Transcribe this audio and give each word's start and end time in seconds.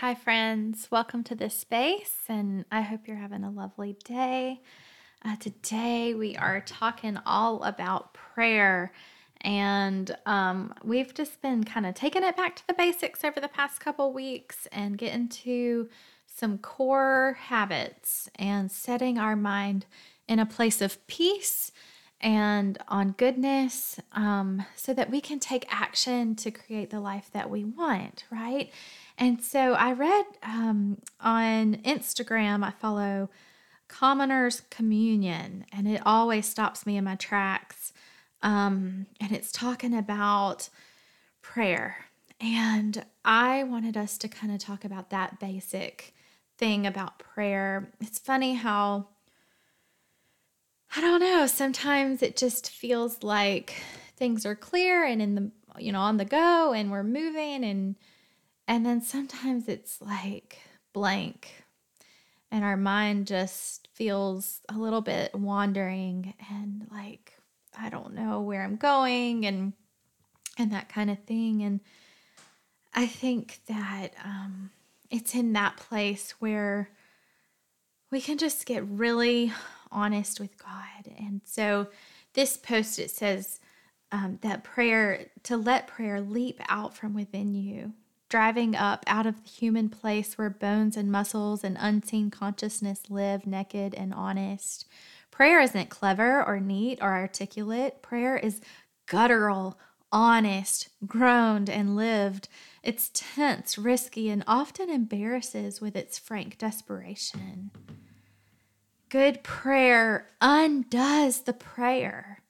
Hi, 0.00 0.14
friends. 0.14 0.88
Welcome 0.90 1.24
to 1.24 1.34
this 1.34 1.56
space, 1.56 2.18
and 2.28 2.66
I 2.70 2.82
hope 2.82 3.08
you're 3.08 3.16
having 3.16 3.44
a 3.44 3.50
lovely 3.50 3.96
day. 4.04 4.60
Uh, 5.24 5.36
today, 5.36 6.12
we 6.12 6.36
are 6.36 6.60
talking 6.60 7.18
all 7.24 7.62
about 7.62 8.12
prayer, 8.12 8.92
and 9.40 10.14
um, 10.26 10.74
we've 10.84 11.14
just 11.14 11.40
been 11.40 11.64
kind 11.64 11.86
of 11.86 11.94
taking 11.94 12.22
it 12.22 12.36
back 12.36 12.56
to 12.56 12.66
the 12.66 12.74
basics 12.74 13.24
over 13.24 13.40
the 13.40 13.48
past 13.48 13.80
couple 13.80 14.12
weeks 14.12 14.68
and 14.70 14.98
getting 14.98 15.30
to 15.30 15.88
some 16.26 16.58
core 16.58 17.38
habits 17.40 18.28
and 18.34 18.70
setting 18.70 19.16
our 19.16 19.34
mind 19.34 19.86
in 20.28 20.38
a 20.38 20.44
place 20.44 20.82
of 20.82 21.06
peace 21.06 21.72
and 22.26 22.76
on 22.88 23.12
goodness 23.12 24.00
um, 24.10 24.66
so 24.74 24.92
that 24.92 25.08
we 25.08 25.20
can 25.20 25.38
take 25.38 25.64
action 25.70 26.34
to 26.34 26.50
create 26.50 26.90
the 26.90 26.98
life 26.98 27.30
that 27.32 27.48
we 27.48 27.62
want, 27.62 28.24
right? 28.32 28.68
And 29.16 29.40
so 29.40 29.74
I 29.74 29.92
read 29.92 30.24
um, 30.42 30.98
on 31.20 31.76
Instagram, 31.84 32.64
I 32.64 32.72
follow 32.72 33.30
Commoners 33.86 34.62
Communion, 34.70 35.66
and 35.72 35.86
it 35.86 36.02
always 36.04 36.48
stops 36.48 36.84
me 36.84 36.96
in 36.96 37.04
my 37.04 37.14
tracks. 37.14 37.92
Um, 38.42 39.06
and 39.20 39.30
it's 39.30 39.52
talking 39.52 39.96
about 39.96 40.68
prayer. 41.42 42.06
And 42.40 43.04
I 43.24 43.62
wanted 43.62 43.96
us 43.96 44.18
to 44.18 44.26
kind 44.26 44.52
of 44.52 44.58
talk 44.58 44.84
about 44.84 45.10
that 45.10 45.38
basic 45.38 46.12
thing 46.58 46.88
about 46.88 47.20
prayer. 47.20 47.92
It's 48.00 48.18
funny 48.18 48.54
how 48.54 49.06
I 50.96 51.00
don't 51.00 51.20
know, 51.20 51.46
sometimes 51.46 52.22
it 52.22 52.36
just 52.36 52.70
feels 52.70 53.22
like 53.22 53.82
things 54.16 54.46
are 54.46 54.54
clear 54.54 55.04
and 55.04 55.20
in 55.20 55.34
the 55.34 55.50
you 55.78 55.92
know 55.92 56.00
on 56.00 56.16
the 56.16 56.24
go 56.24 56.72
and 56.72 56.90
we're 56.90 57.02
moving 57.02 57.62
and 57.62 57.96
and 58.66 58.86
then 58.86 59.02
sometimes 59.02 59.68
it's 59.68 60.00
like 60.00 60.58
blank 60.94 61.66
and 62.50 62.64
our 62.64 62.78
mind 62.78 63.26
just 63.26 63.88
feels 63.92 64.62
a 64.70 64.78
little 64.78 65.02
bit 65.02 65.34
wandering 65.34 66.32
and 66.50 66.86
like 66.90 67.36
I 67.78 67.90
don't 67.90 68.14
know 68.14 68.40
where 68.40 68.62
I'm 68.62 68.76
going 68.76 69.44
and 69.44 69.74
and 70.58 70.72
that 70.72 70.88
kind 70.88 71.10
of 71.10 71.18
thing. 71.24 71.62
And 71.62 71.80
I 72.94 73.06
think 73.06 73.60
that 73.68 74.14
um 74.24 74.70
it's 75.10 75.34
in 75.34 75.52
that 75.52 75.76
place 75.76 76.32
where 76.38 76.90
we 78.10 78.20
can 78.20 78.38
just 78.38 78.66
get 78.66 78.86
really 78.86 79.52
honest 79.96 80.38
with 80.38 80.56
God. 80.58 81.12
And 81.18 81.40
so 81.44 81.88
this 82.34 82.56
post 82.56 82.98
it 82.98 83.10
says 83.10 83.58
um, 84.12 84.38
that 84.42 84.62
prayer 84.62 85.26
to 85.44 85.56
let 85.56 85.88
prayer 85.88 86.20
leap 86.20 86.60
out 86.68 86.94
from 86.94 87.14
within 87.14 87.54
you, 87.54 87.94
driving 88.28 88.76
up 88.76 89.02
out 89.06 89.26
of 89.26 89.42
the 89.42 89.48
human 89.48 89.88
place 89.88 90.36
where 90.36 90.50
bones 90.50 90.96
and 90.96 91.10
muscles 91.10 91.64
and 91.64 91.76
unseen 91.80 92.30
consciousness 92.30 93.04
live 93.08 93.46
naked 93.46 93.94
and 93.94 94.12
honest. 94.12 94.86
Prayer 95.30 95.60
isn't 95.60 95.90
clever 95.90 96.44
or 96.44 96.60
neat 96.60 96.98
or 97.00 97.12
articulate. 97.12 98.02
Prayer 98.02 98.36
is 98.36 98.60
guttural, 99.06 99.78
honest, 100.12 100.88
groaned, 101.06 101.68
and 101.68 101.96
lived. 101.96 102.48
It's 102.82 103.10
tense, 103.12 103.76
risky, 103.76 104.28
and 104.30 104.44
often 104.46 104.88
embarrasses 104.88 105.80
with 105.80 105.96
its 105.96 106.18
frank 106.18 106.58
desperation. 106.58 107.70
Good 109.08 109.44
prayer 109.44 110.30
undoes 110.40 111.42
the 111.42 111.52
prayer, 111.52 112.42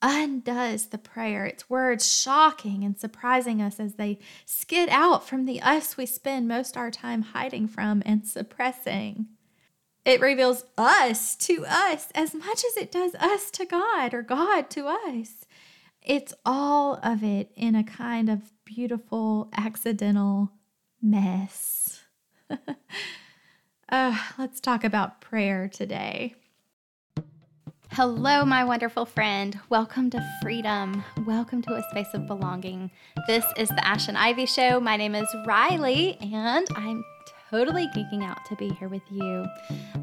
undoes 0.00 0.86
the 0.86 0.98
prayer. 0.98 1.44
Its 1.44 1.68
words 1.68 2.10
shocking 2.10 2.84
and 2.84 2.96
surprising 2.96 3.60
us 3.60 3.80
as 3.80 3.94
they 3.94 4.20
skid 4.44 4.88
out 4.90 5.26
from 5.26 5.44
the 5.44 5.60
us 5.60 5.96
we 5.96 6.06
spend 6.06 6.46
most 6.46 6.76
our 6.76 6.92
time 6.92 7.22
hiding 7.22 7.66
from 7.66 8.02
and 8.06 8.24
suppressing. 8.24 9.26
It 10.04 10.20
reveals 10.20 10.64
us 10.78 11.34
to 11.36 11.66
us 11.66 12.08
as 12.14 12.32
much 12.32 12.64
as 12.64 12.76
it 12.76 12.92
does 12.92 13.16
us 13.16 13.50
to 13.50 13.66
God 13.66 14.14
or 14.14 14.22
God 14.22 14.70
to 14.70 14.86
us. 14.86 15.46
It's 16.00 16.32
all 16.46 17.00
of 17.02 17.24
it 17.24 17.50
in 17.56 17.74
a 17.74 17.82
kind 17.82 18.30
of 18.30 18.52
beautiful, 18.64 19.50
accidental 19.56 20.52
mess. 21.02 22.04
Uh, 23.90 24.18
let's 24.36 24.60
talk 24.60 24.84
about 24.84 25.20
prayer 25.20 25.66
today. 25.66 26.34
Hello, 27.92 28.44
my 28.44 28.62
wonderful 28.62 29.06
friend. 29.06 29.58
Welcome 29.70 30.10
to 30.10 30.38
freedom. 30.42 31.02
Welcome 31.24 31.62
to 31.62 31.72
a 31.72 31.82
space 31.90 32.12
of 32.12 32.26
belonging. 32.26 32.90
This 33.26 33.46
is 33.56 33.70
the 33.70 33.86
Ash 33.86 34.08
and 34.08 34.18
Ivy 34.18 34.44
Show. 34.44 34.78
My 34.78 34.98
name 34.98 35.14
is 35.14 35.26
Riley, 35.46 36.18
and 36.20 36.66
I'm 36.76 37.02
totally 37.50 37.88
geeking 37.88 38.22
out 38.22 38.44
to 38.46 38.56
be 38.56 38.68
here 38.70 38.88
with 38.88 39.02
you. 39.10 39.46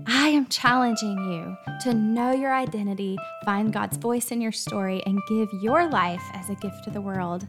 I 0.08 0.30
am 0.30 0.48
challenging 0.48 1.18
you 1.32 1.58
to 1.82 1.94
know 1.94 2.32
your 2.32 2.54
identity, 2.54 3.18
find 3.44 3.72
God's 3.72 3.98
voice 3.98 4.32
in 4.32 4.42
your 4.42 4.52
story, 4.52 5.04
and 5.06 5.20
give 5.28 5.50
your 5.62 5.88
life 5.88 6.24
as 6.34 6.50
a 6.50 6.56
gift 6.56 6.84
to 6.86 6.90
the 6.90 7.02
world. 7.02 7.46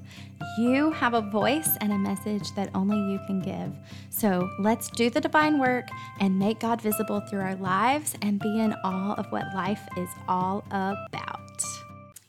You 0.58 0.90
have 0.92 1.14
a 1.14 1.20
voice 1.20 1.70
and 1.80 1.92
a 1.92 1.98
message 1.98 2.54
that 2.54 2.70
only 2.74 2.98
you 3.12 3.18
can 3.26 3.40
give. 3.40 3.72
So 4.10 4.48
let's 4.58 4.88
do 4.88 5.10
the 5.10 5.20
divine 5.20 5.58
work 5.58 5.88
and 6.20 6.38
make 6.38 6.60
God 6.60 6.80
visible 6.80 7.20
through 7.20 7.40
our 7.40 7.56
lives 7.56 8.14
and 8.22 8.38
be 8.38 8.60
in 8.60 8.74
awe 8.84 9.14
of 9.14 9.26
what 9.32 9.54
life 9.54 9.86
is 9.96 10.08
all 10.28 10.64
about. 10.70 11.35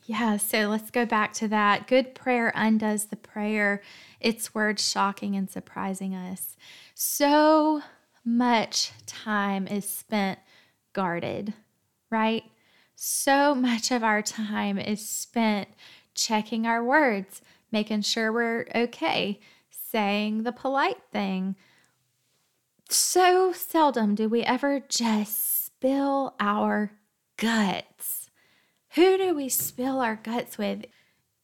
Yeah, 0.07 0.37
so 0.37 0.69
let's 0.69 0.89
go 0.89 1.05
back 1.05 1.33
to 1.33 1.49
that. 1.49 1.85
Good 1.85 2.15
prayer 2.15 2.53
undoes 2.55 3.07
the 3.07 3.17
prayer. 3.17 3.81
Its 4.21 4.55
words 4.55 4.89
shocking 4.89 5.35
and 5.35 5.49
surprising 5.49 6.15
us. 6.15 6.55
So 6.95 7.81
much 8.23 8.93
time 9.05 9.67
is 9.67 9.83
spent 9.87 10.39
guarded, 10.93 11.53
right? 12.09 12.45
So 12.95 13.53
much 13.53 13.91
of 13.91 14.01
our 14.01 14.21
time 14.21 14.77
is 14.77 15.05
spent 15.05 15.67
checking 16.15 16.65
our 16.65 16.81
words, 16.81 17.41
making 17.73 18.03
sure 18.03 18.31
we're 18.31 18.65
okay, 18.73 19.41
saying 19.69 20.43
the 20.43 20.53
polite 20.53 21.03
thing. 21.11 21.57
So 22.89 23.51
seldom 23.51 24.15
do 24.15 24.29
we 24.29 24.41
ever 24.43 24.79
just 24.87 25.65
spill 25.65 26.33
our 26.39 26.93
guts. 27.35 28.16
Who 28.97 29.17
do 29.17 29.33
we 29.33 29.47
spill 29.47 30.01
our 30.01 30.17
guts 30.17 30.57
with? 30.57 30.85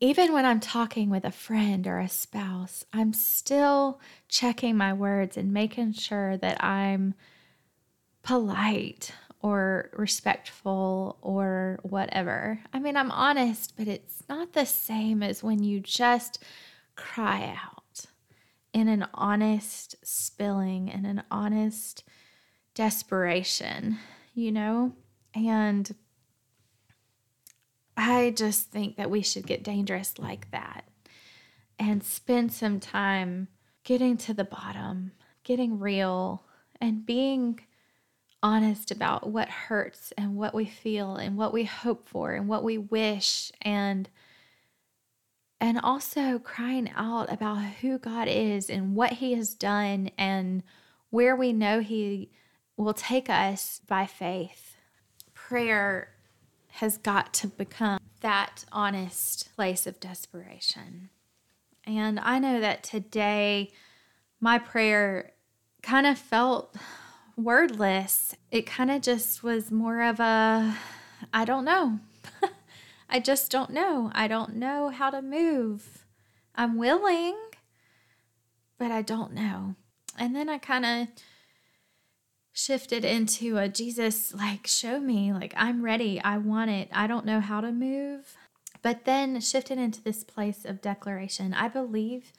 even 0.03 0.33
when 0.33 0.45
I'm 0.45 0.59
talking 0.59 1.09
with 1.09 1.23
a 1.23 1.31
friend 1.31 1.87
or 1.87 1.99
a 1.99 2.09
spouse, 2.09 2.83
I'm 2.91 3.13
still 3.13 4.01
checking 4.27 4.75
my 4.75 4.91
words 4.91 5.37
and 5.37 5.53
making 5.53 5.93
sure 5.93 6.35
that 6.35 6.61
I'm 6.61 7.13
polite 8.21 9.13
or 9.39 9.91
respectful 9.93 11.19
or 11.21 11.79
whatever. 11.83 12.59
I 12.73 12.79
mean, 12.79 12.97
I'm 12.97 13.11
honest, 13.11 13.77
but 13.77 13.87
it's 13.87 14.23
not 14.27 14.51
the 14.51 14.65
same 14.65 15.23
as 15.23 15.41
when 15.41 15.63
you 15.63 15.79
just 15.79 16.43
cry 16.97 17.55
out 17.63 18.05
in 18.73 18.89
an 18.89 19.07
honest 19.13 19.95
spilling 20.03 20.91
and 20.91 21.07
an 21.07 21.23
honest 21.31 22.03
desperation, 22.73 23.99
you 24.33 24.51
know? 24.51 24.91
And 25.33 25.89
I 27.95 28.31
just 28.31 28.71
think 28.71 28.97
that 28.97 29.11
we 29.11 29.21
should 29.21 29.45
get 29.45 29.63
dangerous 29.63 30.17
like 30.17 30.49
that 30.51 30.85
and 31.77 32.03
spend 32.03 32.51
some 32.51 32.79
time 32.79 33.47
getting 33.83 34.17
to 34.17 34.33
the 34.33 34.43
bottom, 34.43 35.11
getting 35.43 35.79
real, 35.79 36.43
and 36.79 37.05
being 37.05 37.59
honest 38.41 38.91
about 38.91 39.29
what 39.29 39.49
hurts 39.49 40.11
and 40.17 40.35
what 40.35 40.53
we 40.53 40.65
feel 40.65 41.15
and 41.15 41.37
what 41.37 41.53
we 41.53 41.63
hope 41.63 42.07
for 42.07 42.33
and 42.33 42.47
what 42.47 42.63
we 42.63 42.77
wish 42.77 43.51
and 43.61 44.09
and 45.61 45.79
also 45.81 46.39
crying 46.39 46.91
out 46.93 47.31
about 47.31 47.61
who 47.79 47.97
God 47.97 48.27
is 48.27 48.69
and 48.69 48.95
what 48.95 49.13
he 49.13 49.33
has 49.35 49.53
done 49.53 50.09
and 50.17 50.61
where 51.09 51.37
we 51.37 51.53
know 51.53 51.79
he 51.79 52.31
will 52.75 52.93
take 52.93 53.29
us 53.29 53.79
by 53.87 54.05
faith. 54.05 54.75
Prayer 55.33 56.09
has 56.77 56.97
got 56.97 57.33
to 57.35 57.47
become 57.47 57.99
that 58.21 58.65
honest 58.71 59.55
place 59.55 59.85
of 59.85 59.99
desperation. 59.99 61.09
And 61.85 62.19
I 62.19 62.39
know 62.39 62.59
that 62.59 62.83
today 62.83 63.71
my 64.39 64.57
prayer 64.57 65.33
kind 65.83 66.07
of 66.07 66.17
felt 66.17 66.75
wordless. 67.37 68.35
It 68.49 68.65
kind 68.65 68.89
of 68.89 69.01
just 69.01 69.43
was 69.43 69.71
more 69.71 70.01
of 70.01 70.19
a, 70.19 70.75
I 71.31 71.45
don't 71.45 71.65
know. 71.65 71.99
I 73.09 73.19
just 73.19 73.51
don't 73.51 73.69
know. 73.69 74.09
I 74.15 74.27
don't 74.27 74.55
know 74.55 74.89
how 74.89 75.11
to 75.11 75.21
move. 75.21 76.05
I'm 76.55 76.77
willing, 76.77 77.37
but 78.79 78.89
I 78.91 79.03
don't 79.03 79.33
know. 79.33 79.75
And 80.17 80.35
then 80.35 80.49
I 80.49 80.57
kind 80.57 80.85
of 80.85 81.07
shifted 82.53 83.03
into 83.03 83.57
a 83.57 83.67
Jesus, 83.67 84.33
like, 84.33 84.67
show 84.67 84.99
me, 84.99 85.33
like, 85.33 85.53
I'm 85.57 85.83
ready. 85.83 86.21
I 86.21 86.37
want 86.37 86.69
it. 86.69 86.87
I 86.93 87.07
don't 87.07 87.25
know 87.25 87.41
how 87.41 87.59
to 87.61 87.71
move. 87.71 88.37
But 88.83 89.05
then 89.05 89.41
shifted 89.41 89.79
into 89.79 90.01
this 90.01 90.23
place 90.23 90.63
of 90.63 90.81
declaration. 90.81 91.53
I 91.53 91.67
believe 91.67 92.31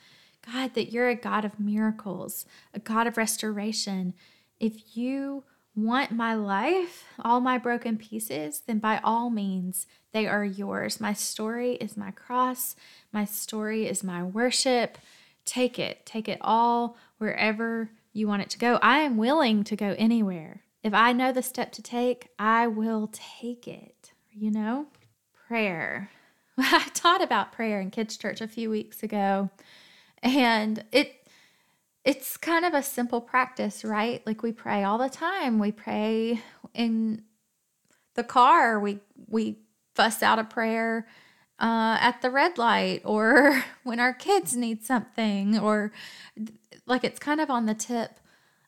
God, 0.53 0.75
that 0.75 0.93
you're 0.93 1.09
a 1.09 1.15
God 1.15 1.45
of 1.45 1.59
miracles, 1.59 2.45
a 2.73 2.79
God 2.79 3.07
of 3.07 3.17
restoration. 3.17 4.15
If 4.61 4.97
you 4.97 5.45
want 5.75 6.13
my 6.13 6.35
life, 6.35 7.05
all 7.19 7.41
my 7.41 7.59
broken 7.59 7.97
pieces, 7.97 8.63
then 8.67 8.79
by 8.79 9.01
all 9.03 9.31
means, 9.31 9.87
they 10.13 10.27
are 10.27 10.45
yours. 10.45 11.01
My 11.01 11.13
story 11.13 11.73
is 11.75 11.97
my 11.97 12.11
cross, 12.11 12.77
my 13.13 13.25
story 13.25 13.87
is 13.87 14.05
my 14.05 14.23
worship. 14.23 14.99
Take 15.45 15.79
it, 15.79 16.07
take 16.07 16.29
it 16.29 16.39
all 16.41 16.97
wherever 17.19 17.91
you 18.15 18.27
want 18.27 18.43
it 18.43 18.51
to 18.51 18.59
go. 18.59 18.79
I 18.81 19.01
am 19.01 19.19
willing 19.19 19.65
to 19.65 19.77
go 19.77 19.95
anywhere. 19.99 20.63
If 20.83 20.95
I 20.95 21.13
know 21.13 21.33
the 21.33 21.43
step 21.43 21.73
to 21.73 21.83
take, 21.83 22.29
I 22.39 22.67
will 22.67 23.11
take 23.13 23.69
it, 23.69 24.13
you 24.33 24.51
know? 24.51 24.87
Prayer. 25.49 26.11
I 26.59 26.89
taught 26.95 27.23
about 27.23 27.53
prayer 27.53 27.81
in 27.81 27.91
kids' 27.91 28.17
church 28.17 28.41
a 28.41 28.49
few 28.49 28.71
weeks 28.71 29.03
ago, 29.03 29.51
and 30.23 30.85
it 30.93 31.27
it's 32.05 32.37
kind 32.37 32.65
of 32.65 32.75
a 32.75 32.83
simple 32.83 33.21
practice, 33.21 33.85
right? 33.85 34.25
Like 34.27 34.43
we 34.43 34.53
pray 34.53 34.85
all 34.85 34.99
the 34.99 35.09
time. 35.09 35.59
We 35.59 35.73
pray 35.73 36.41
in 36.75 37.23
the 38.15 38.25
car. 38.25 38.79
We 38.79 39.01
we 39.27 39.59
fuss 39.95 40.23
out 40.23 40.39
a 40.39 40.45
prayer 40.45 41.07
uh, 41.59 41.97
at 42.01 42.21
the 42.21 42.31
red 42.31 42.59
light, 42.59 43.03
or 43.05 43.65
when 43.83 44.01
our 44.01 44.13
kids 44.13 44.55
need 44.55 44.85
something, 44.85 45.59
or 45.59 45.93
like 46.87 47.05
it's 47.05 47.19
kind 47.19 47.41
of 47.41 47.51
on 47.51 47.67
the 47.67 47.75
tip 47.75 48.21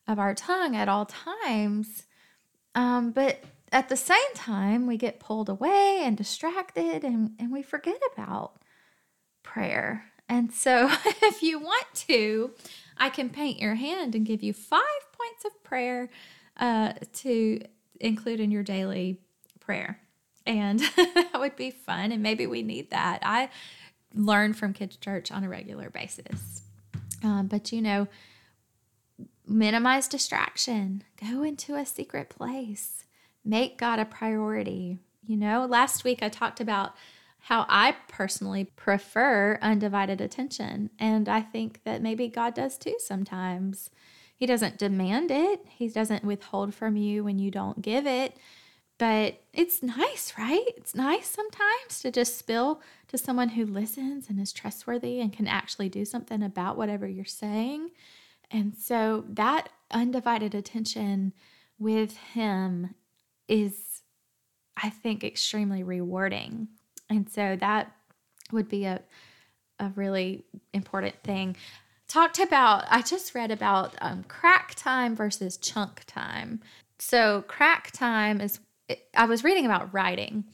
of 0.07 0.19
our 0.19 0.35
tongue 0.35 0.77
at 0.77 0.89
all 0.89 1.07
times. 1.07 2.05
Um, 2.75 3.11
but 3.11 3.43
at 3.73 3.89
the 3.89 3.97
same 3.97 4.35
time, 4.35 4.87
we 4.87 4.97
get 4.97 5.21
pulled 5.21 5.49
away 5.49 6.03
and 6.03 6.17
distracted, 6.17 7.05
and 7.05 7.33
and 7.39 7.53
we 7.53 7.63
forget 7.63 8.01
about 8.13 8.61
prayer. 9.43 10.05
And 10.29 10.53
so, 10.53 10.91
if 11.23 11.43
you 11.43 11.59
want 11.59 11.87
to, 12.09 12.53
I 12.97 13.11
can 13.11 13.31
paint 13.31 13.59
your 13.59 13.75
hand 13.75 14.15
and 14.15 14.27
give 14.27 14.43
you 14.43 14.53
five 14.53 14.83
points 15.13 15.45
of 15.45 15.63
prayer 15.65 16.11
uh, 16.59 16.95
to 17.15 17.61
include 18.01 18.41
in 18.41 18.51
your 18.51 18.63
daily 18.63 19.21
prayer. 19.61 20.01
And 20.47 20.79
that 20.97 21.33
would 21.35 21.57
be 21.57 21.71
fun. 21.71 22.13
And 22.13 22.23
maybe 22.23 22.47
we 22.47 22.63
need 22.63 22.91
that. 22.91 23.21
I 23.23 23.51
learn 24.15 24.55
from 24.55 24.73
kids' 24.73 24.97
church 24.97 25.31
on 25.31 25.45
a 25.45 25.49
regular 25.49 25.91
basis. 25.91 26.63
Um, 27.27 27.49
but 27.49 27.73
you 27.73 27.83
know, 27.83 28.07
minimize 29.47 30.07
distraction, 30.07 31.03
go 31.21 31.43
into 31.43 31.75
a 31.75 31.85
secret 31.85 32.29
place, 32.29 33.05
make 33.45 33.77
God 33.77 33.99
a 33.99 34.05
priority. 34.05 34.99
You 35.25 35.37
know, 35.37 35.67
last 35.67 36.05
week 36.05 36.23
I 36.23 36.29
talked 36.29 36.61
about 36.61 36.95
how 37.41 37.67
I 37.69 37.97
personally 38.09 38.65
prefer 38.65 39.59
undivided 39.61 40.21
attention. 40.21 40.91
And 41.01 41.29
I 41.29 41.41
think 41.41 41.81
that 41.85 42.01
maybe 42.01 42.29
God 42.29 42.55
does 42.55 42.79
too 42.79 42.97
sometimes. 42.99 43.91
He 44.37 44.47
doesn't 44.47 44.79
demand 44.79 45.33
it, 45.33 45.67
He 45.69 45.89
doesn't 45.89 46.25
withhold 46.25 46.75
from 46.75 46.97
you 46.97 47.25
when 47.25 47.41
you 47.41 47.51
don't 47.51 47.83
give 47.83 48.07
it. 48.07 48.37
But 48.99 49.43
it's 49.53 49.83
nice, 49.83 50.33
right? 50.39 50.65
It's 50.77 50.95
nice 50.95 51.27
sometimes 51.27 52.01
to 52.03 52.13
just 52.13 52.39
spill 52.39 52.81
to 53.09 53.19
someone 53.19 53.51
who 53.51 53.65
listens 53.65 54.29
and 54.29 54.41
is 54.41 54.53
trustworthy 54.53 55.21
and 55.21 55.33
can 55.33 55.47
actually 55.47 55.89
do 55.89 56.05
something 56.05 56.43
about 56.43 56.77
whatever 56.77 57.07
you're 57.07 57.25
saying. 57.25 57.91
And 58.51 58.75
so 58.77 59.25
that 59.29 59.69
undivided 59.91 60.55
attention 60.55 61.33
with 61.79 62.17
Him 62.17 62.95
is, 63.49 64.03
I 64.77 64.91
think, 64.91 65.25
extremely 65.25 65.83
rewarding. 65.83 66.69
And 67.09 67.29
so 67.31 67.57
that 67.61 67.93
would 68.53 68.69
be 68.69 68.85
a, 68.85 69.01
a 69.79 69.91
really 69.95 70.45
important 70.73 71.15
thing. 71.23 71.57
Talked 72.09 72.39
about, 72.39 72.85
I 72.89 73.03
just 73.03 73.35
read 73.35 73.51
about 73.51 73.95
um, 74.01 74.25
crack 74.25 74.75
time 74.77 75.17
versus 75.17 75.57
chunk 75.57 76.05
time. 76.07 76.61
So, 76.99 77.43
crack 77.47 77.91
time 77.91 78.41
is, 78.41 78.61
I 79.15 79.27
was 79.27 79.45
reading 79.45 79.67
about 79.67 79.93
writing, 79.93 80.45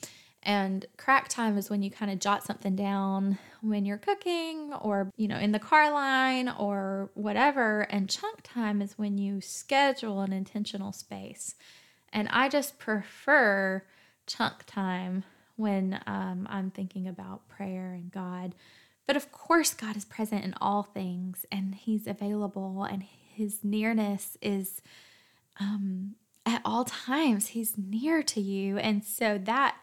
and 0.42 0.84
crack 0.96 1.28
time 1.28 1.56
is 1.56 1.70
when 1.70 1.82
you 1.82 1.90
kind 1.90 2.10
of 2.10 2.18
jot 2.18 2.42
something 2.42 2.74
down 2.74 3.38
when 3.60 3.84
you're 3.84 3.98
cooking 3.98 4.72
or, 4.80 5.12
you 5.16 5.28
know, 5.28 5.38
in 5.38 5.52
the 5.52 5.58
car 5.58 5.92
line 5.92 6.48
or 6.48 7.10
whatever. 7.14 7.82
And 7.82 8.10
chunk 8.10 8.40
time 8.42 8.82
is 8.82 8.98
when 8.98 9.18
you 9.18 9.40
schedule 9.40 10.20
an 10.20 10.32
intentional 10.32 10.92
space. 10.92 11.54
And 12.12 12.28
I 12.30 12.48
just 12.48 12.78
prefer 12.78 13.84
chunk 14.26 14.64
time 14.66 15.24
when 15.56 16.00
um, 16.06 16.48
I'm 16.50 16.70
thinking 16.70 17.06
about 17.06 17.48
prayer 17.48 17.92
and 17.92 18.10
God. 18.10 18.54
But 19.06 19.16
of 19.16 19.30
course, 19.30 19.74
God 19.74 19.96
is 19.96 20.04
present 20.04 20.44
in 20.44 20.54
all 20.60 20.82
things 20.82 21.46
and 21.52 21.74
He's 21.74 22.06
available, 22.06 22.84
and 22.84 23.02
His 23.02 23.60
nearness 23.62 24.36
is 24.40 24.82
um, 25.60 26.14
at 26.44 26.62
all 26.64 26.84
times. 26.84 27.48
He's 27.48 27.74
near 27.76 28.22
to 28.24 28.40
you. 28.40 28.78
And 28.78 29.04
so 29.04 29.38
that 29.38 29.76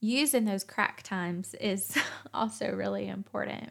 using 0.00 0.44
those 0.44 0.64
crack 0.64 1.02
times 1.02 1.54
is 1.54 1.96
also 2.34 2.70
really 2.70 3.08
important. 3.08 3.70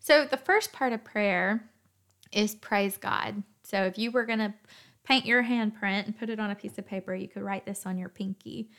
So, 0.00 0.24
the 0.24 0.36
first 0.36 0.72
part 0.72 0.92
of 0.92 1.04
prayer 1.04 1.68
is 2.32 2.54
praise 2.54 2.96
God. 2.96 3.42
So, 3.64 3.84
if 3.84 3.98
you 3.98 4.10
were 4.10 4.24
going 4.24 4.38
to 4.38 4.54
paint 5.04 5.26
your 5.26 5.42
handprint 5.42 6.06
and 6.06 6.18
put 6.18 6.30
it 6.30 6.38
on 6.38 6.50
a 6.50 6.54
piece 6.54 6.78
of 6.78 6.86
paper, 6.86 7.14
you 7.14 7.28
could 7.28 7.42
write 7.42 7.66
this 7.66 7.86
on 7.86 7.98
your 7.98 8.08
pinky 8.08 8.70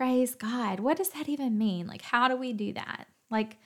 praise 0.00 0.34
God. 0.34 0.80
What 0.80 0.96
does 0.96 1.10
that 1.10 1.28
even 1.28 1.58
mean? 1.58 1.86
Like, 1.86 2.00
how 2.00 2.26
do 2.26 2.34
we 2.34 2.54
do 2.54 2.72
that? 2.72 3.06
Like, 3.28 3.58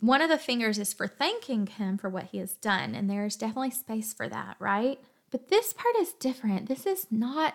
one 0.00 0.22
of 0.22 0.30
the 0.30 0.38
fingers 0.38 0.78
is 0.78 0.94
for 0.94 1.06
thanking 1.06 1.66
Him 1.66 1.98
for 1.98 2.08
what 2.08 2.28
He 2.32 2.38
has 2.38 2.54
done, 2.54 2.94
and 2.94 3.10
there's 3.10 3.36
definitely 3.36 3.72
space 3.72 4.14
for 4.14 4.30
that, 4.30 4.56
right? 4.58 4.98
But 5.30 5.48
this 5.48 5.74
part 5.74 5.94
is 6.00 6.14
different. 6.14 6.68
This 6.68 6.86
is 6.86 7.06
not 7.10 7.54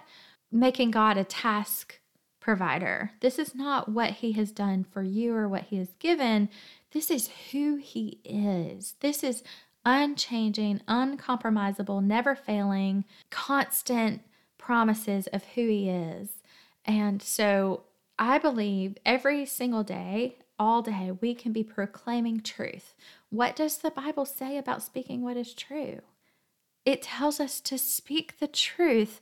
making 0.51 0.91
God 0.91 1.17
a 1.17 1.23
task 1.23 1.98
provider. 2.39 3.11
This 3.19 3.37
is 3.39 3.53
not 3.53 3.89
what 3.89 4.11
He 4.11 4.33
has 4.33 4.51
done 4.51 4.83
for 4.83 5.01
you 5.01 5.33
or 5.33 5.47
what 5.47 5.63
He 5.63 5.77
has 5.77 5.93
given. 5.99 6.49
This 6.91 7.11
is 7.11 7.29
who 7.51 7.77
He 7.77 8.19
is. 8.23 8.95
This 8.99 9.23
is 9.23 9.43
unchanging, 9.85 10.81
uncompromisable, 10.87 12.03
never 12.03 12.35
failing, 12.35 13.05
constant 13.29 14.21
promises 14.57 15.27
of 15.27 15.43
who 15.55 15.67
He 15.67 15.89
is. 15.89 16.29
And 16.85 17.21
so 17.21 17.83
I 18.17 18.37
believe 18.37 18.97
every 19.05 19.45
single 19.45 19.83
day, 19.83 20.37
all 20.57 20.81
day, 20.81 21.11
we 21.21 21.33
can 21.33 21.53
be 21.53 21.63
proclaiming 21.63 22.41
truth. 22.41 22.93
What 23.29 23.55
does 23.55 23.77
the 23.77 23.91
Bible 23.91 24.25
say 24.25 24.57
about 24.57 24.83
speaking 24.83 25.21
what 25.21 25.37
is 25.37 25.53
true? 25.53 25.99
It 26.85 27.01
tells 27.01 27.39
us 27.39 27.61
to 27.61 27.77
speak 27.77 28.39
the 28.39 28.47
truth. 28.47 29.21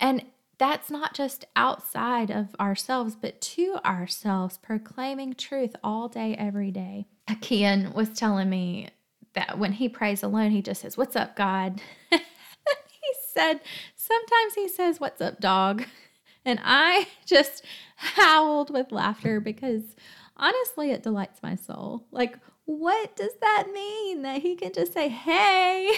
And 0.00 0.24
that's 0.62 0.92
not 0.92 1.12
just 1.12 1.44
outside 1.56 2.30
of 2.30 2.54
ourselves, 2.60 3.16
but 3.20 3.40
to 3.40 3.80
ourselves, 3.84 4.58
proclaiming 4.58 5.34
truth 5.34 5.74
all 5.82 6.06
day, 6.06 6.36
every 6.38 6.70
day. 6.70 7.08
Akian 7.28 7.92
was 7.94 8.10
telling 8.10 8.48
me 8.48 8.90
that 9.34 9.58
when 9.58 9.72
he 9.72 9.88
prays 9.88 10.22
alone, 10.22 10.52
he 10.52 10.62
just 10.62 10.82
says, 10.82 10.96
What's 10.96 11.16
up, 11.16 11.34
God? 11.34 11.80
he 12.10 12.20
said, 13.34 13.58
Sometimes 13.96 14.54
he 14.54 14.68
says, 14.68 15.00
What's 15.00 15.20
up, 15.20 15.40
dog? 15.40 15.84
And 16.44 16.58
I 16.64 17.06
just 17.24 17.64
howled 17.94 18.70
with 18.70 18.90
laughter 18.90 19.38
because 19.38 19.82
honestly, 20.36 20.90
it 20.90 21.04
delights 21.04 21.40
my 21.40 21.54
soul. 21.54 22.04
Like, 22.10 22.36
what 22.64 23.14
does 23.14 23.30
that 23.40 23.68
mean 23.72 24.22
that 24.22 24.42
he 24.42 24.56
can 24.56 24.72
just 24.72 24.92
say, 24.92 25.08
hey? 25.08 25.92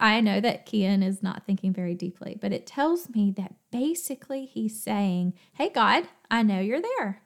I 0.00 0.20
know 0.20 0.40
that 0.40 0.66
Kian 0.66 1.04
is 1.04 1.22
not 1.22 1.44
thinking 1.44 1.72
very 1.72 1.94
deeply, 1.94 2.36
but 2.40 2.52
it 2.52 2.66
tells 2.66 3.10
me 3.10 3.32
that 3.36 3.54
basically 3.72 4.44
he's 4.46 4.80
saying, 4.80 5.34
Hey, 5.54 5.70
God, 5.70 6.04
I 6.30 6.42
know 6.42 6.60
you're 6.60 6.82
there. 6.82 7.22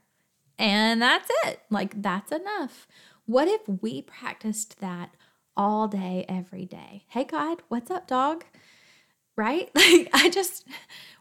And 0.59 1.03
that's 1.03 1.31
it. 1.45 1.61
Like, 1.71 2.01
that's 2.03 2.33
enough. 2.33 2.87
What 3.27 3.49
if 3.49 3.61
we 3.67 4.03
practiced 4.03 4.81
that 4.81 5.15
all 5.57 5.89
day, 5.89 6.25
every 6.29 6.65
day? 6.65 7.05
Hey, 7.09 7.25
God, 7.25 7.63
what's 7.69 7.91
up, 7.91 8.07
dog? 8.07 8.45
Right? 9.37 9.71
Like, 9.77 10.09
I 10.13 10.31
just, 10.31 10.67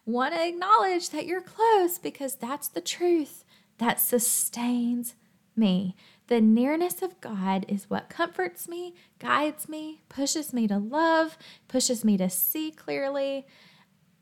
want 0.06 0.34
to 0.34 0.48
acknowledge 0.48 1.10
that 1.10 1.26
you're 1.26 1.42
close 1.42 1.98
because 1.98 2.36
that's 2.36 2.68
the 2.68 2.82
truth 2.82 3.44
that 3.78 4.00
sustains 4.00 5.16
me. 5.56 5.96
The 6.32 6.40
nearness 6.40 7.02
of 7.02 7.20
God 7.20 7.66
is 7.68 7.90
what 7.90 8.08
comforts 8.08 8.66
me, 8.66 8.96
guides 9.20 9.68
me, 9.68 10.00
pushes 10.08 10.54
me 10.54 10.66
to 10.66 10.78
love, 10.78 11.38
pushes 11.68 12.06
me 12.06 12.16
to 12.16 12.30
see 12.30 12.72
clearly. 12.72 13.46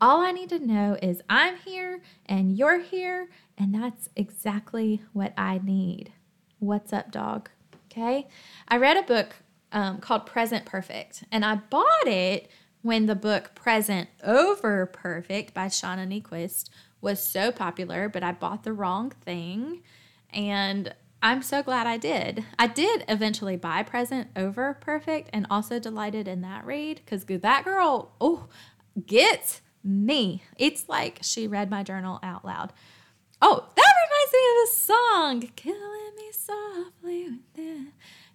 All 0.00 0.20
I 0.20 0.32
need 0.32 0.48
to 0.48 0.58
know 0.58 0.98
is 1.00 1.22
I'm 1.30 1.58
here 1.58 2.02
and 2.26 2.58
you're 2.58 2.80
here, 2.80 3.28
and 3.56 3.72
that's 3.72 4.08
exactly 4.16 5.02
what 5.12 5.32
I 5.38 5.60
need. 5.62 6.12
What's 6.58 6.92
up, 6.92 7.12
dog? 7.12 7.48
Okay. 7.86 8.26
I 8.66 8.76
read 8.76 8.96
a 8.96 9.04
book 9.04 9.36
um, 9.70 9.98
called 9.98 10.26
Present 10.26 10.64
Perfect, 10.64 11.22
and 11.30 11.44
I 11.44 11.60
bought 11.70 12.08
it 12.08 12.50
when 12.82 13.06
the 13.06 13.14
book 13.14 13.54
Present 13.54 14.08
Over 14.24 14.84
Perfect 14.86 15.54
by 15.54 15.66
Shauna 15.66 16.08
Niequist 16.08 16.70
was 17.00 17.22
so 17.22 17.52
popular, 17.52 18.08
but 18.08 18.24
I 18.24 18.32
bought 18.32 18.64
the 18.64 18.72
wrong 18.72 19.12
thing. 19.24 19.84
And 20.32 20.92
I'm 21.22 21.42
so 21.42 21.62
glad 21.62 21.86
I 21.86 21.98
did. 21.98 22.44
I 22.58 22.66
did 22.66 23.04
eventually 23.08 23.56
buy 23.56 23.82
Present 23.82 24.28
over 24.34 24.78
Perfect 24.80 25.28
and 25.32 25.46
also 25.50 25.78
delighted 25.78 26.26
in 26.26 26.40
that 26.42 26.64
read 26.64 27.02
because 27.04 27.24
that 27.26 27.64
girl, 27.64 28.12
oh, 28.20 28.48
gets 29.06 29.60
me. 29.84 30.42
It's 30.56 30.88
like 30.88 31.18
she 31.22 31.46
read 31.46 31.70
my 31.70 31.82
journal 31.82 32.20
out 32.22 32.44
loud. 32.44 32.72
Oh, 33.42 33.66
that 33.74 33.92
reminds 34.06 34.32
me 34.32 34.40
of 34.50 34.56
a 34.64 34.72
song, 34.72 35.52
Killing 35.56 36.16
Me 36.16 36.30
Softly. 36.32 37.28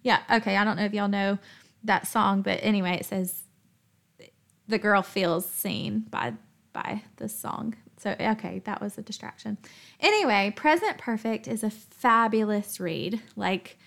Yeah, 0.02 0.22
okay. 0.30 0.56
I 0.56 0.64
don't 0.64 0.76
know 0.76 0.84
if 0.84 0.94
y'all 0.94 1.08
know 1.08 1.38
that 1.84 2.06
song, 2.06 2.42
but 2.42 2.60
anyway, 2.62 2.98
it 3.00 3.06
says 3.06 3.42
the 4.68 4.78
girl 4.78 5.02
feels 5.02 5.48
seen 5.48 6.00
by 6.10 6.34
by 6.72 7.02
this 7.16 7.38
song. 7.38 7.74
So, 7.98 8.14
okay, 8.20 8.60
that 8.64 8.80
was 8.80 8.98
a 8.98 9.02
distraction. 9.02 9.58
Anyway, 10.00 10.52
Present 10.54 10.98
Perfect 10.98 11.48
is 11.48 11.62
a 11.62 11.70
fabulous 11.70 12.78
read. 12.78 13.22
Like, 13.36 13.78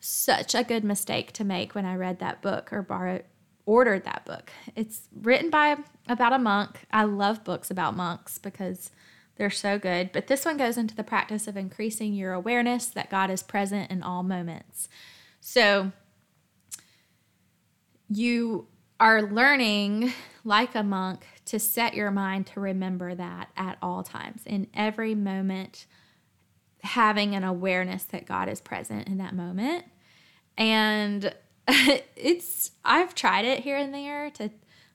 such 0.00 0.54
a 0.54 0.64
good 0.64 0.84
mistake 0.84 1.32
to 1.32 1.44
make 1.44 1.74
when 1.74 1.84
I 1.84 1.94
read 1.94 2.18
that 2.18 2.42
book 2.42 2.72
or 2.72 2.82
borrowed, 2.82 3.24
ordered 3.64 4.04
that 4.04 4.24
book. 4.24 4.50
It's 4.74 5.02
written 5.14 5.50
by 5.50 5.76
about 6.08 6.32
a 6.32 6.38
monk. 6.38 6.86
I 6.90 7.04
love 7.04 7.44
books 7.44 7.70
about 7.70 7.96
monks 7.96 8.38
because 8.38 8.90
they're 9.36 9.50
so 9.50 9.78
good. 9.78 10.12
But 10.12 10.26
this 10.26 10.44
one 10.44 10.56
goes 10.56 10.76
into 10.76 10.96
the 10.96 11.04
practice 11.04 11.46
of 11.46 11.56
increasing 11.56 12.14
your 12.14 12.32
awareness 12.32 12.86
that 12.86 13.10
God 13.10 13.30
is 13.30 13.42
present 13.42 13.90
in 13.90 14.02
all 14.02 14.22
moments. 14.22 14.88
So, 15.40 15.92
you 18.08 18.68
are 18.98 19.22
learning, 19.22 20.12
like 20.44 20.74
a 20.74 20.82
monk, 20.82 21.26
to 21.46 21.58
set 21.58 21.94
your 21.94 22.10
mind 22.10 22.46
to 22.48 22.60
remember 22.60 23.14
that 23.14 23.48
at 23.56 23.78
all 23.80 24.02
times, 24.02 24.42
in 24.46 24.66
every 24.74 25.14
moment, 25.14 25.86
having 26.82 27.34
an 27.34 27.44
awareness 27.44 28.04
that 28.04 28.26
God 28.26 28.48
is 28.48 28.60
present 28.60 29.08
in 29.08 29.18
that 29.18 29.34
moment. 29.34 29.84
And 30.58 31.32
it's, 31.68 32.72
I've 32.84 33.14
tried 33.14 33.44
it 33.44 33.60
here 33.60 33.76
and 33.76 33.94
there 33.94 34.30
to 34.30 34.50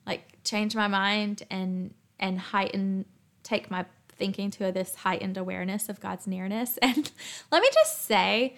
like 0.05 0.39
change 0.43 0.75
my 0.75 0.88
mind 0.88 1.43
and, 1.50 1.93
and 2.20 2.39
heighten, 2.39 3.05
take 3.43 3.72
my 3.72 3.86
thinking 4.10 4.51
to 4.51 4.72
this 4.72 4.96
heightened 4.96 5.38
awareness 5.38 5.89
of 5.89 6.00
God's 6.00 6.27
nearness. 6.27 6.77
And 6.81 7.12
let 7.51 7.62
me 7.62 7.70
just 7.74 8.03
say, 8.05 8.55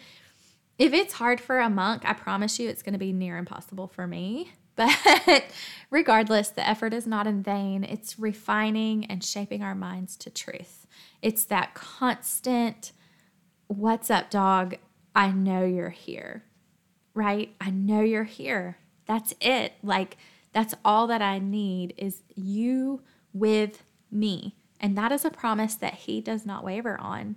if 0.79 0.93
it's 0.93 1.13
hard 1.13 1.39
for 1.39 1.59
a 1.59 1.69
monk, 1.69 2.03
I 2.05 2.13
promise 2.13 2.59
you 2.59 2.67
it's 2.69 2.81
going 2.81 2.93
to 2.93 2.99
be 2.99 3.13
near 3.13 3.37
impossible 3.37 3.87
for 3.87 4.07
me. 4.07 4.53
But 5.25 5.45
regardless, 5.89 6.49
the 6.49 6.67
effort 6.67 6.93
is 6.93 7.05
not 7.05 7.27
in 7.27 7.43
vain. 7.43 7.83
It's 7.83 8.17
refining 8.17 9.05
and 9.05 9.23
shaping 9.23 9.61
our 9.61 9.75
minds 9.75 10.17
to 10.17 10.29
truth. 10.29 10.87
It's 11.21 11.45
that 11.45 11.75
constant, 11.75 12.91
what's 13.67 14.09
up, 14.09 14.29
dog? 14.31 14.75
I 15.15 15.31
know 15.31 15.63
you're 15.63 15.89
here, 15.89 16.45
right? 17.13 17.53
I 17.61 17.69
know 17.69 18.01
you're 18.01 18.23
here. 18.23 18.77
That's 19.05 19.35
it. 19.39 19.73
Like, 19.83 20.17
that's 20.53 20.73
all 20.83 21.07
that 21.07 21.21
I 21.21 21.37
need 21.39 21.93
is 21.97 22.23
you 22.35 23.01
with 23.31 23.83
me. 24.09 24.55
And 24.79 24.97
that 24.97 25.11
is 25.11 25.23
a 25.23 25.29
promise 25.29 25.75
that 25.75 25.93
he 25.93 26.19
does 26.19 26.45
not 26.45 26.63
waver 26.63 26.99
on 26.99 27.35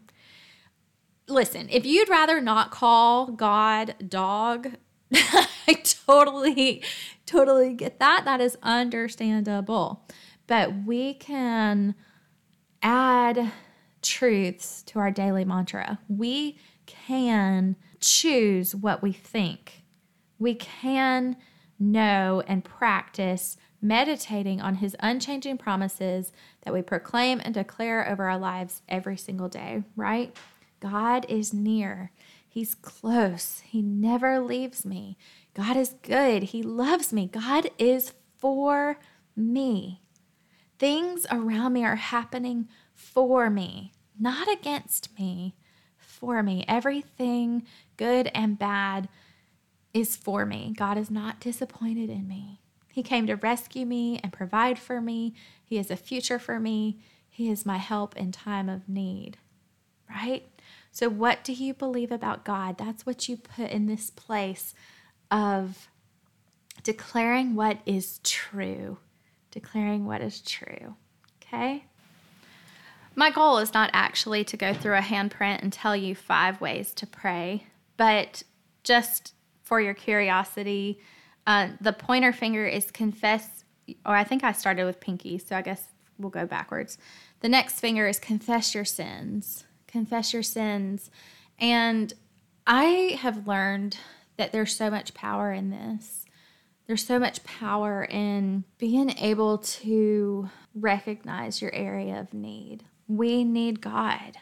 listen, 1.29 1.69
if 1.71 1.85
you'd 1.85 2.09
rather 2.09 2.41
not 2.41 2.71
call 2.71 3.29
God 3.29 3.95
dog, 4.07 4.73
I 5.69 5.75
totally, 5.85 6.83
totally 7.27 7.75
get 7.75 7.99
that. 7.99 8.25
That 8.25 8.41
is 8.41 8.57
understandable. 8.63 10.07
But 10.47 10.85
we 10.85 11.15
can 11.15 11.95
add 12.83 13.53
truths 14.03 14.83
to 14.85 14.99
our 14.99 15.11
daily 15.11 15.45
mantra. 15.45 15.99
We 16.09 16.59
can 16.87 17.77
choose 18.01 18.75
what 18.75 19.03
we 19.03 19.13
think. 19.13 19.83
We 20.39 20.55
can 20.55 21.37
know 21.79 22.43
and 22.47 22.65
practice 22.65 23.57
meditating 23.83 24.61
on 24.61 24.77
his 24.77 24.97
unchanging 25.01 25.59
promises 25.59 26.33
that 26.63 26.73
we 26.73 26.83
proclaim 26.83 27.41
and 27.45 27.53
declare 27.55 28.09
over 28.09 28.29
our 28.29 28.39
lives 28.39 28.83
every 28.89 29.17
single 29.17 29.49
day, 29.49 29.83
right? 29.95 30.37
God 30.81 31.27
is 31.29 31.53
near. 31.53 32.11
He's 32.57 32.75
close. 32.75 33.61
He 33.67 33.83
never 33.83 34.41
leaves 34.41 34.87
me. 34.87 35.19
God 35.53 35.77
is 35.77 35.97
good. 36.01 36.43
He 36.43 36.63
loves 36.63 37.13
me. 37.13 37.27
God 37.27 37.69
is 37.77 38.15
for 38.39 38.99
me. 39.37 40.01
Things 40.79 41.27
around 41.31 41.75
me 41.75 41.85
are 41.85 41.97
happening 41.97 42.67
for 42.95 43.51
me, 43.51 43.93
not 44.19 44.51
against 44.51 45.11
me, 45.19 45.55
for 45.99 46.43
me. 46.43 46.65
Everything 46.67 47.67
good 47.99 48.31
and 48.35 48.59
bad 48.59 49.11
is 49.93 50.17
for 50.17 50.47
me. 50.47 50.73
God 50.75 50.97
is 50.97 51.11
not 51.11 51.41
disappointed 51.41 52.09
in 52.09 52.27
me. 52.27 52.63
He 52.91 53.03
came 53.03 53.27
to 53.27 53.35
rescue 53.35 53.85
me 53.85 54.19
and 54.23 54.33
provide 54.33 54.79
for 54.79 55.03
me. 55.03 55.35
He 55.63 55.77
is 55.77 55.91
a 55.91 55.97
future 55.97 56.39
for 56.39 56.59
me. 56.59 57.01
He 57.29 57.51
is 57.51 57.67
my 57.67 57.77
help 57.77 58.17
in 58.17 58.33
time 58.33 58.71
of 58.71 58.89
need, 58.89 59.37
right? 60.09 60.49
So, 60.97 61.11
what 61.11 61.45
do 61.45 61.53
you 61.53 61.75
believe 61.75 62.11
about 62.11 62.43
God? 62.43 62.79
That's 62.79 63.05
what 63.05 63.29
you 63.29 63.37
put 63.37 63.71
in 63.71 63.85
this 63.85 64.09
place 64.09 64.73
of 65.31 65.89
declaring 66.85 67.55
what 67.55 67.81
is 67.85 68.19
true. 68.25 68.97
Declaring 69.51 70.07
what 70.07 70.23
is 70.23 70.41
true. 70.41 70.97
Okay? 71.43 71.85
My 73.15 73.31
goal 73.31 73.59
is 73.59 73.75
not 73.75 73.91
actually 73.93 74.43
to 74.45 74.57
go 74.57 74.73
through 74.73 74.97
a 74.97 75.03
handprint 75.03 75.61
and 75.61 75.71
tell 75.71 75.95
you 75.95 76.15
five 76.15 76.63
ways 76.63 76.95
to 76.95 77.07
pray, 77.07 77.67
but 77.99 78.43
just 78.83 79.35
for 79.65 79.83
your 79.83 79.93
curiosity, 79.93 80.99
uh, 81.47 81.69
the 81.79 81.93
pointer 81.93 82.33
finger 82.33 82.67
is 82.67 82.91
confess, 82.91 83.65
or 84.07 84.17
I 84.17 84.25
think 84.25 84.43
I 84.43 84.53
started 84.53 84.87
with 84.87 85.01
pinky, 85.01 85.37
so 85.37 85.57
I 85.57 85.61
guess 85.61 85.93
we'll 86.19 86.31
go 86.31 86.47
backwards. 86.47 86.97
The 87.41 87.51
next 87.51 87.81
finger 87.81 88.09
is 88.09 88.19
confess 88.19 88.75
your 88.75 88.87
sins 88.87 89.66
confess 89.97 90.33
your 90.33 90.43
sins. 90.43 91.11
And 91.59 92.13
I 92.67 93.19
have 93.21 93.47
learned 93.47 93.99
that 94.37 94.53
there's 94.53 94.77
so 94.77 94.91
much 94.91 95.15
power 95.15 95.53
in 95.53 95.71
this. 95.71 96.27
There's 96.87 97.05
so 97.05 97.19
much 97.19 97.43
power 97.45 98.05
in 98.05 98.65
being 98.79 99.11
able 99.19 99.59
to 99.59 100.51
recognize 100.75 101.63
your 101.63 101.75
area 101.75 102.21
of 102.21 102.35
need. 102.35 102.85
We 103.09 103.43
need 103.43 103.81
God. 103.81 104.37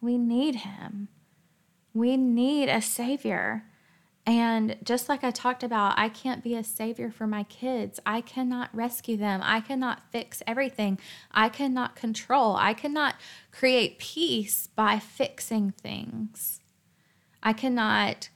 We 0.00 0.16
need 0.16 0.56
Him. 0.56 1.08
We 1.92 2.16
need 2.16 2.68
a 2.68 2.80
Savior. 2.80 3.64
And 4.26 4.76
just 4.84 5.08
like 5.08 5.24
I 5.24 5.30
talked 5.30 5.62
about, 5.62 5.98
I 5.98 6.08
can't 6.08 6.44
be 6.44 6.54
a 6.54 6.62
savior 6.62 7.10
for 7.10 7.26
my 7.26 7.44
kids. 7.44 7.98
I 8.04 8.20
cannot 8.20 8.74
rescue 8.74 9.16
them. 9.16 9.40
I 9.42 9.60
cannot 9.60 10.02
fix 10.12 10.42
everything. 10.46 10.98
I 11.32 11.48
cannot 11.48 11.96
control. 11.96 12.54
I 12.56 12.74
cannot 12.74 13.16
create 13.50 13.98
peace 13.98 14.68
by 14.68 14.98
fixing 14.98 15.70
things. 15.72 16.60
I 17.42 17.52
cannot 17.54 18.28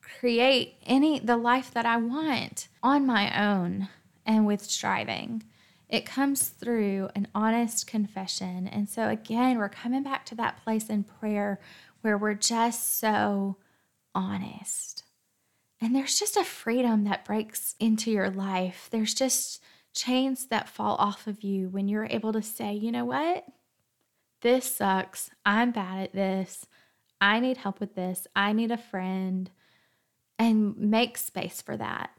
create 0.00 0.76
any 0.86 1.18
the 1.18 1.36
life 1.36 1.72
that 1.74 1.84
I 1.84 1.96
want 1.98 2.68
on 2.82 3.06
my 3.06 3.46
own 3.46 3.88
and 4.24 4.46
with 4.46 4.62
striving. 4.62 5.42
It 5.88 6.06
comes 6.06 6.48
through 6.48 7.10
an 7.14 7.28
honest 7.34 7.86
confession. 7.86 8.66
And 8.66 8.88
so 8.88 9.08
again, 9.08 9.58
we're 9.58 9.68
coming 9.68 10.02
back 10.02 10.24
to 10.26 10.34
that 10.36 10.62
place 10.64 10.88
in 10.88 11.04
prayer 11.04 11.60
where 12.00 12.16
we're 12.16 12.34
just 12.34 12.98
so 12.98 13.56
honest. 14.14 15.04
And 15.80 15.94
there's 15.94 16.18
just 16.18 16.36
a 16.36 16.44
freedom 16.44 17.04
that 17.04 17.24
breaks 17.24 17.74
into 17.80 18.10
your 18.10 18.30
life. 18.30 18.88
There's 18.90 19.14
just 19.14 19.62
chains 19.94 20.46
that 20.46 20.68
fall 20.68 20.96
off 20.96 21.26
of 21.26 21.42
you 21.42 21.68
when 21.68 21.88
you're 21.88 22.06
able 22.08 22.32
to 22.32 22.42
say, 22.42 22.72
you 22.72 22.92
know 22.92 23.04
what? 23.04 23.44
This 24.42 24.76
sucks. 24.76 25.30
I'm 25.44 25.70
bad 25.70 26.02
at 26.04 26.12
this. 26.12 26.66
I 27.20 27.40
need 27.40 27.58
help 27.58 27.80
with 27.80 27.94
this. 27.94 28.26
I 28.34 28.52
need 28.52 28.70
a 28.70 28.76
friend. 28.76 29.50
And 30.38 30.76
make 30.76 31.18
space 31.18 31.62
for 31.62 31.76
that. 31.76 32.10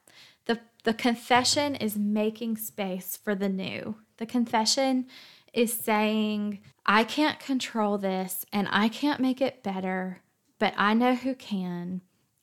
The, 0.45 0.59
the 0.83 0.93
confession 0.93 1.75
is 1.75 1.97
making 1.97 2.57
space 2.57 3.17
for 3.17 3.35
the 3.35 3.50
new. 3.50 3.95
The 4.17 4.25
confession 4.25 5.07
is 5.53 5.73
saying, 5.73 6.59
I 6.85 7.03
can't 7.03 7.39
control 7.39 7.97
this 7.97 8.45
and 8.51 8.67
I 8.71 8.89
can't 8.89 9.19
make 9.19 9.41
it 9.41 9.63
better, 9.63 10.23
but 10.63 10.74
I 10.77 10.93
know 10.93 11.13
who 11.13 11.36
can. 11.36 12.00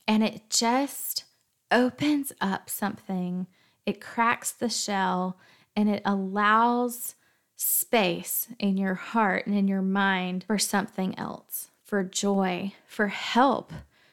And 0.06 0.22
it 0.22 0.50
just 0.50 1.24
opens 1.72 2.34
up 2.38 2.68
something, 2.68 3.46
it 3.86 3.98
cracks 3.98 4.52
the 4.52 4.68
shell, 4.68 5.38
and 5.74 5.88
it 5.88 6.02
allows 6.04 7.14
space 7.56 8.48
in 8.58 8.76
your 8.76 8.92
heart 8.92 9.46
and 9.46 9.56
in 9.56 9.68
your 9.68 9.80
mind 9.80 10.44
for 10.46 10.58
something 10.58 11.18
else, 11.18 11.70
for 11.82 12.04
joy, 12.04 12.74
for 12.86 13.06
help, 13.06 13.72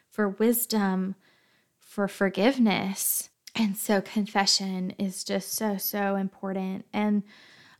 for 0.10 0.30
wisdom, 0.30 1.16
for 1.78 2.08
forgiveness. 2.08 3.28
And 3.56 3.76
so 3.76 4.00
confession 4.00 4.92
is 4.92 5.26
just 5.26 5.52
so, 5.52 5.76
so 5.76 6.16
important. 6.16 6.86
And 6.94 7.24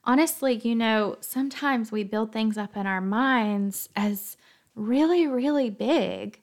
honestly, 0.04 0.56
you 0.56 0.76
know, 0.76 1.16
sometimes 1.22 1.90
we 1.90 2.04
build 2.04 2.34
things 2.34 2.58
up 2.58 2.76
in 2.76 2.86
our 2.86 3.00
minds 3.00 3.88
as 3.96 4.36
really, 4.78 5.28
really 5.28 5.70
big. 5.70 6.42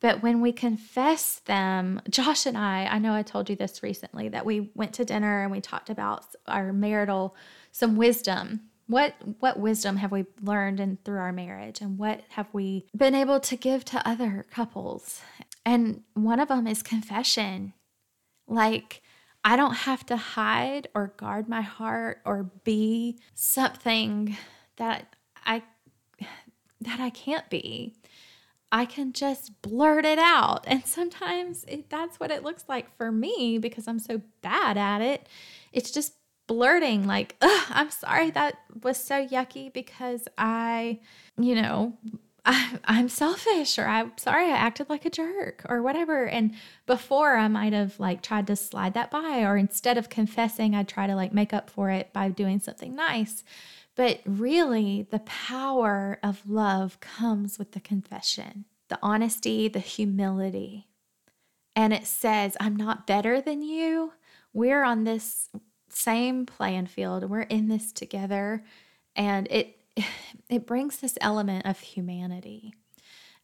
But 0.00 0.22
when 0.22 0.40
we 0.40 0.52
confess 0.52 1.40
them, 1.40 2.00
Josh 2.08 2.46
and 2.46 2.56
I, 2.56 2.86
I 2.86 2.98
know 2.98 3.14
I 3.14 3.22
told 3.22 3.50
you 3.50 3.56
this 3.56 3.82
recently 3.82 4.28
that 4.30 4.46
we 4.46 4.70
went 4.74 4.94
to 4.94 5.04
dinner 5.04 5.42
and 5.42 5.52
we 5.52 5.60
talked 5.60 5.90
about 5.90 6.24
our 6.48 6.72
marital 6.72 7.36
some 7.70 7.96
wisdom. 7.96 8.62
What 8.86 9.14
what 9.38 9.60
wisdom 9.60 9.96
have 9.96 10.10
we 10.10 10.24
learned 10.42 10.80
in 10.80 10.98
through 11.04 11.18
our 11.18 11.32
marriage 11.32 11.80
and 11.80 11.96
what 11.96 12.22
have 12.30 12.48
we 12.52 12.86
been 12.96 13.14
able 13.14 13.38
to 13.40 13.56
give 13.56 13.84
to 13.86 14.08
other 14.08 14.46
couples? 14.50 15.20
And 15.64 16.02
one 16.14 16.40
of 16.40 16.48
them 16.48 16.66
is 16.66 16.82
confession. 16.82 17.74
Like 18.48 19.02
I 19.44 19.56
don't 19.56 19.74
have 19.74 20.04
to 20.06 20.16
hide 20.16 20.88
or 20.94 21.14
guard 21.16 21.48
my 21.48 21.60
heart 21.60 22.20
or 22.24 22.50
be 22.64 23.20
something 23.34 24.36
that 24.76 25.14
I 25.44 25.62
that 26.80 27.00
I 27.00 27.10
can't 27.10 27.48
be. 27.50 27.94
I 28.72 28.84
can 28.84 29.12
just 29.12 29.60
blurt 29.62 30.04
it 30.04 30.18
out. 30.18 30.64
And 30.66 30.86
sometimes 30.86 31.64
it, 31.66 31.90
that's 31.90 32.20
what 32.20 32.30
it 32.30 32.44
looks 32.44 32.64
like 32.68 32.96
for 32.96 33.10
me 33.10 33.58
because 33.58 33.88
I'm 33.88 33.98
so 33.98 34.20
bad 34.42 34.76
at 34.76 35.00
it. 35.00 35.28
It's 35.72 35.90
just 35.90 36.14
blurting, 36.46 37.06
like, 37.06 37.36
I'm 37.42 37.90
sorry 37.90 38.30
that 38.30 38.56
was 38.82 38.96
so 38.96 39.26
yucky 39.26 39.72
because 39.72 40.26
I, 40.38 41.00
you 41.38 41.54
know, 41.54 41.96
I, 42.44 42.78
am 42.88 43.08
selfish 43.08 43.78
or 43.78 43.86
I'm 43.86 44.12
sorry 44.16 44.46
I 44.46 44.56
acted 44.56 44.88
like 44.88 45.04
a 45.04 45.10
jerk 45.10 45.64
or 45.68 45.82
whatever. 45.82 46.26
And 46.26 46.54
before 46.86 47.36
I 47.36 47.48
might 47.48 47.72
have 47.72 47.98
like 48.00 48.22
tried 48.22 48.46
to 48.48 48.56
slide 48.56 48.94
that 48.94 49.10
by, 49.10 49.42
or 49.44 49.56
instead 49.56 49.98
of 49.98 50.08
confessing, 50.08 50.74
I'd 50.74 50.88
try 50.88 51.06
to 51.06 51.14
like 51.14 51.32
make 51.32 51.52
up 51.52 51.70
for 51.70 51.90
it 51.90 52.12
by 52.12 52.28
doing 52.28 52.60
something 52.60 52.94
nice. 52.94 53.44
But 54.00 54.22
really, 54.24 55.06
the 55.10 55.18
power 55.18 56.18
of 56.22 56.48
love 56.48 57.00
comes 57.00 57.58
with 57.58 57.72
the 57.72 57.80
confession, 57.80 58.64
the 58.88 58.98
honesty, 59.02 59.68
the 59.68 59.78
humility. 59.78 60.88
And 61.76 61.92
it 61.92 62.06
says, 62.06 62.56
I'm 62.58 62.74
not 62.74 63.06
better 63.06 63.42
than 63.42 63.60
you. 63.60 64.14
We're 64.54 64.84
on 64.84 65.04
this 65.04 65.50
same 65.90 66.46
playing 66.46 66.86
field. 66.86 67.28
We're 67.28 67.42
in 67.42 67.68
this 67.68 67.92
together. 67.92 68.64
And 69.14 69.46
it 69.50 69.76
it 70.48 70.66
brings 70.66 70.96
this 70.96 71.18
element 71.20 71.66
of 71.66 71.80
humanity 71.80 72.72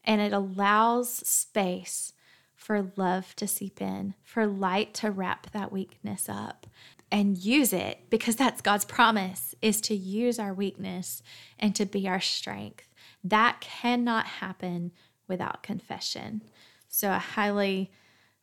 and 0.05 0.23
it 0.23 0.33
allows 0.33 1.13
space 1.13 2.15
for 2.55 2.93
love 2.97 3.37
to 3.37 3.47
seep 3.47 3.83
in, 3.83 4.15
for 4.23 4.47
light 4.47 4.95
to 4.95 5.11
wrap 5.11 5.51
that 5.51 5.71
weakness 5.71 6.31
up 6.31 6.67
and 7.11 7.39
use 7.39 7.73
it 7.73 8.01
because 8.11 8.37
that's 8.37 8.61
God's 8.61 8.85
promise 8.85 9.55
is 9.63 9.81
to 9.83 9.95
use 9.95 10.39
our 10.39 10.53
weakness 10.53 11.23
and 11.59 11.75
to 11.77 11.87
be 11.87 12.09
our 12.09 12.21
strength. 12.21 12.89
That 13.23 13.61
cannot 13.61 14.27
happen 14.27 14.93
without 15.29 15.63
confession. 15.63 16.43
So 16.89 17.11
I 17.11 17.19
highly 17.19 17.91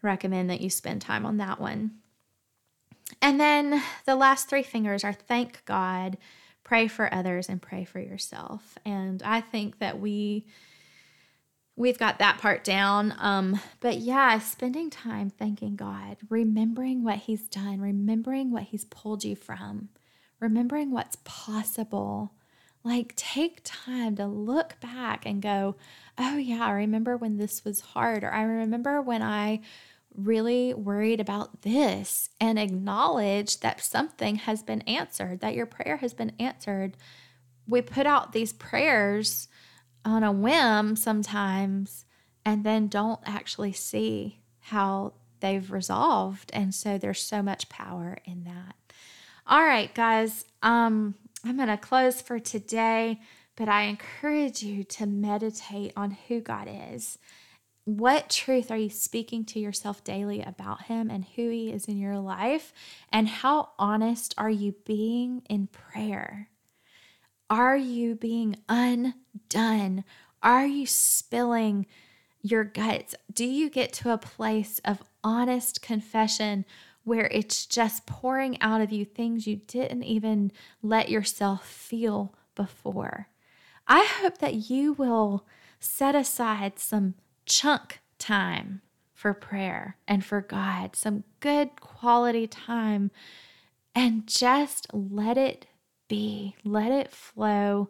recommend 0.02 0.50
that 0.50 0.62
you 0.62 0.70
spend 0.70 1.02
time 1.02 1.26
on 1.26 1.38
that 1.38 1.60
one. 1.60 1.92
And 3.22 3.40
then 3.40 3.82
the 4.06 4.16
last 4.16 4.50
three 4.50 4.64
fingers 4.64 5.04
are 5.04 5.14
thank 5.14 5.64
God 5.66 6.18
pray 6.64 6.88
for 6.88 7.14
others 7.14 7.50
and 7.50 7.62
pray 7.62 7.84
for 7.84 8.00
yourself. 8.00 8.78
And 8.86 9.22
I 9.24 9.42
think 9.42 9.80
that 9.80 10.00
we 10.00 10.46
we've 11.76 11.98
got 11.98 12.20
that 12.20 12.38
part 12.38 12.64
down. 12.64 13.16
Um, 13.18 13.60
but 13.80 13.98
yeah, 13.98 14.40
spending 14.40 14.90
time 14.90 15.30
thanking 15.30 15.76
God, 15.76 16.18
remembering 16.30 17.04
what 17.04 17.20
He's 17.20 17.48
done, 17.48 17.82
remembering 17.82 18.52
what 18.52 18.64
He's 18.64 18.86
pulled 18.86 19.24
you 19.24 19.36
from, 19.36 19.90
remembering 20.40 20.92
what's 20.92 21.18
possible. 21.24 22.34
Like, 22.84 23.16
take 23.16 23.62
time 23.64 24.18
to 24.18 24.26
look 24.28 24.80
back 24.82 25.26
and 25.26 25.42
go, 25.42 25.78
oh, 26.18 26.38
yeah, 26.38 26.66
I 26.66 26.72
remember 26.72 27.16
when 27.16 27.38
this 27.38 27.64
was 27.64 27.80
hard, 27.80 28.26
or 28.26 28.32
I 28.32 28.44
remember 28.44 29.02
when 29.02 29.22
I 29.22 29.62
really 30.14 30.74
worried 30.74 31.20
about 31.20 31.62
this 31.62 32.30
and 32.40 32.60
acknowledge 32.60 33.62
that 33.62 33.82
something 33.82 34.36
has 34.36 34.62
been 34.62 34.82
answered, 34.82 35.40
that 35.40 35.56
your 35.56 35.66
prayer 35.66 35.98
has 35.98 36.14
been 36.14 36.34
answered. 36.40 36.98
We 37.68 37.82
put 37.82 38.06
out 38.06 38.34
these 38.34 38.52
prayers 38.54 39.48
on 40.06 40.24
a 40.24 40.32
whim 40.32 40.96
sometimes 40.96 42.06
and 42.46 42.64
then 42.64 42.88
don't 42.88 43.22
actually 43.26 43.74
see 43.74 44.40
how 44.60 45.14
they've 45.40 45.72
resolved. 45.72 46.52
And 46.54 46.74
so 46.74 46.98
there's 46.98 47.22
so 47.22 47.42
much 47.42 47.70
power 47.70 48.18
in 48.26 48.44
that. 48.44 48.76
All 49.46 49.64
right, 49.64 49.94
guys, 49.94 50.46
um, 50.62 51.16
I'm 51.46 51.58
going 51.58 51.68
to 51.68 51.78
close 51.78 52.22
for 52.22 52.40
today, 52.40 53.20
but 53.56 53.68
I 53.68 53.84
encourage 53.84 54.64
you 54.64 54.84
to 54.86 55.06
meditate 55.06 55.92
on 55.96 56.18
who 56.28 56.40
God 56.40 56.70
is 56.70 57.18
what 57.86 58.30
truth 58.30 58.72
are 58.72 58.78
you 58.78 58.90
speaking 58.90 59.44
to 59.46 59.60
yourself 59.60 60.04
daily 60.04 60.42
about 60.42 60.84
him 60.84 61.10
and 61.10 61.26
who 61.36 61.50
he 61.50 61.72
is 61.72 61.86
in 61.86 61.98
your 61.98 62.18
life? 62.18 62.74
And 63.12 63.28
how 63.28 63.72
honest 63.78 64.34
are 64.38 64.50
you 64.50 64.76
being 64.86 65.44
in 65.50 65.68
prayer? 65.68 66.50
Are 67.50 67.78
you 67.78 68.16
being 68.16 68.58
undone? 68.68 70.04
Are 70.42 70.66
you 70.66 70.86
spilling 70.86 71.86
your 72.42 72.64
guts? 72.64 73.16
Do 73.32 73.46
you 73.46 73.70
get 73.70 73.94
to 73.94 74.12
a 74.12 74.18
place 74.18 74.80
of 74.84 75.04
honest 75.24 75.82
confession 75.82 76.66
where 77.04 77.28
it's 77.28 77.66
just 77.66 78.06
pouring 78.06 78.62
out 78.62 78.82
of 78.82 78.92
you 78.92 79.06
things 79.06 79.48
you 79.48 79.58
didn't 79.68 80.04
even 80.04 80.52
let 80.82 81.10
yourself 81.10 81.68
feel 81.68 82.34
before? 82.56 83.28
I 83.88 84.06
hope 84.22 84.38
that 84.40 84.70
you 84.70 84.94
will 84.94 85.46
set 85.80 86.16
aside 86.16 86.80
some 86.80 87.16
chunk 87.46 88.00
time 88.18 88.82
for 89.14 89.34
prayer 89.34 89.98
and 90.08 90.24
for 90.24 90.42
God, 90.42 90.96
some 90.96 91.24
good 91.40 91.80
quality 91.80 92.48
time, 92.48 93.12
and 93.94 94.26
just 94.28 94.88
let 94.94 95.38
it 95.38 95.68
be, 96.08 96.56
let 96.64 96.92
it 96.92 97.12
flow, 97.12 97.90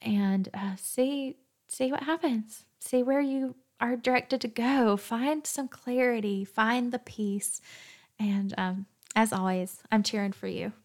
and 0.00 0.48
uh, 0.54 0.76
see 0.76 1.36
see 1.68 1.90
what 1.90 2.04
happens. 2.04 2.64
See 2.80 3.02
where 3.02 3.20
you 3.20 3.56
are 3.80 3.96
directed 3.96 4.40
to 4.42 4.48
go. 4.48 4.96
Find 4.96 5.46
some 5.46 5.68
clarity. 5.68 6.44
Find 6.44 6.92
the 6.92 6.98
peace. 6.98 7.60
And 8.18 8.54
um, 8.58 8.86
as 9.14 9.32
always, 9.32 9.82
I'm 9.92 10.02
cheering 10.02 10.32
for 10.32 10.48
you. 10.48 10.72